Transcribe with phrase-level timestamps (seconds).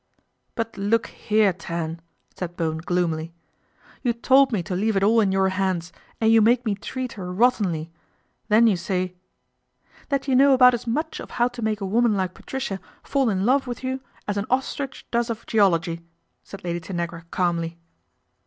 [0.55, 2.01] "But look here, Tan,"
[2.33, 3.35] said Bowen gloomily,
[4.01, 7.13] you told me to leave it all in your hands and you make me treat
[7.13, 7.91] her rottenly,
[8.47, 9.13] then you say"
[10.09, 13.29] "That you know about as much of how to make a woman like Patricia fall
[13.29, 16.01] in love with you as an ostricli does of geology,"
[16.43, 17.77] said Lady Tanagra calmly.